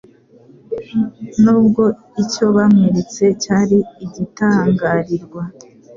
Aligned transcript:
Nubwo 1.41 1.83
icyo 2.23 2.45
bamweretse 2.55 3.25
cyari 3.43 3.77
igitangarirwa, 4.05 5.41